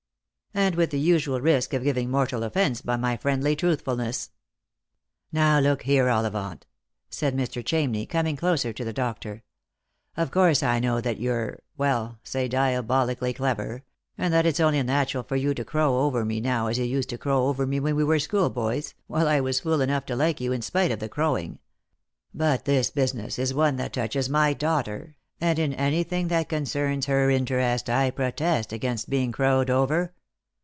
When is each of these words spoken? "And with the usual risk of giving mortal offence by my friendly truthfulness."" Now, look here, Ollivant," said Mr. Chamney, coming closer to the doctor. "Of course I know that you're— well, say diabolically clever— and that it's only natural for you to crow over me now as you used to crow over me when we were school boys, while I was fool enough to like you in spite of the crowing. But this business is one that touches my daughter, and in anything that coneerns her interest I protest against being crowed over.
"And 0.53 0.75
with 0.75 0.89
the 0.89 0.99
usual 0.99 1.39
risk 1.39 1.73
of 1.73 1.81
giving 1.81 2.11
mortal 2.11 2.43
offence 2.43 2.81
by 2.81 2.97
my 2.97 3.15
friendly 3.15 3.55
truthfulness."" 3.55 4.31
Now, 5.31 5.59
look 5.59 5.83
here, 5.83 6.09
Ollivant," 6.09 6.65
said 7.09 7.37
Mr. 7.37 7.63
Chamney, 7.63 8.05
coming 8.05 8.35
closer 8.35 8.73
to 8.73 8.83
the 8.83 8.91
doctor. 8.91 9.43
"Of 10.17 10.29
course 10.29 10.61
I 10.61 10.79
know 10.81 10.99
that 10.99 11.21
you're— 11.21 11.59
well, 11.77 12.19
say 12.25 12.49
diabolically 12.49 13.33
clever— 13.33 13.83
and 14.17 14.33
that 14.33 14.45
it's 14.45 14.59
only 14.59 14.83
natural 14.83 15.23
for 15.23 15.37
you 15.37 15.53
to 15.53 15.63
crow 15.63 15.99
over 15.99 16.25
me 16.25 16.41
now 16.41 16.67
as 16.67 16.77
you 16.77 16.83
used 16.83 17.07
to 17.11 17.17
crow 17.17 17.45
over 17.47 17.65
me 17.65 17.79
when 17.79 17.95
we 17.95 18.03
were 18.03 18.19
school 18.19 18.49
boys, 18.49 18.93
while 19.07 19.29
I 19.29 19.39
was 19.39 19.61
fool 19.61 19.79
enough 19.79 20.05
to 20.07 20.17
like 20.17 20.41
you 20.41 20.51
in 20.51 20.61
spite 20.61 20.91
of 20.91 20.99
the 20.99 21.07
crowing. 21.07 21.59
But 22.33 22.65
this 22.65 22.89
business 22.89 23.39
is 23.39 23.53
one 23.53 23.77
that 23.77 23.93
touches 23.93 24.27
my 24.27 24.51
daughter, 24.51 25.15
and 25.39 25.57
in 25.57 25.73
anything 25.73 26.27
that 26.27 26.49
coneerns 26.49 27.05
her 27.05 27.29
interest 27.29 27.89
I 27.89 28.11
protest 28.11 28.73
against 28.73 29.09
being 29.09 29.31
crowed 29.31 29.69
over. 29.69 30.13